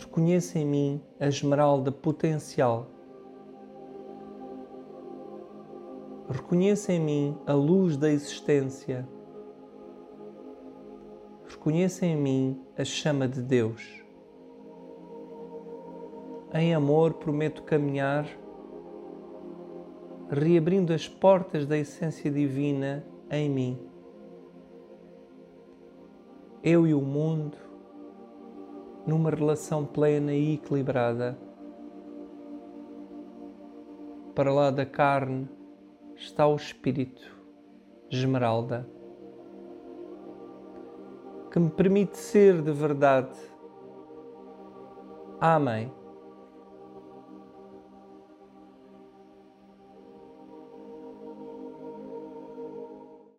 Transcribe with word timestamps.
Reconheço 0.00 0.56
em 0.56 0.64
mim 0.64 1.02
a 1.18 1.26
esmeralda 1.26 1.90
potencial. 1.90 2.86
Reconheço 6.28 6.92
em 6.92 7.00
mim 7.00 7.36
a 7.44 7.52
luz 7.52 7.96
da 7.96 8.08
existência. 8.08 9.08
Reconheço 11.48 12.04
em 12.04 12.16
mim 12.16 12.62
a 12.76 12.84
chama 12.84 13.26
de 13.26 13.42
Deus. 13.42 14.04
Em 16.54 16.72
amor, 16.74 17.14
prometo 17.14 17.64
caminhar, 17.64 18.24
reabrindo 20.30 20.92
as 20.92 21.08
portas 21.08 21.66
da 21.66 21.76
essência 21.76 22.30
divina 22.30 23.04
em 23.28 23.50
mim. 23.50 23.78
Eu 26.62 26.86
e 26.86 26.94
o 26.94 27.00
mundo, 27.00 27.67
numa 29.08 29.30
relação 29.30 29.86
plena 29.86 30.34
e 30.34 30.54
equilibrada. 30.54 31.38
Para 34.34 34.52
lá 34.52 34.70
da 34.70 34.84
carne 34.84 35.48
está 36.14 36.46
o 36.46 36.54
espírito, 36.54 37.34
esmeralda, 38.10 38.86
que 41.50 41.58
me 41.58 41.70
permite 41.70 42.18
ser 42.18 42.60
de 42.60 42.70
verdade. 42.70 43.36
Amém 45.40 45.90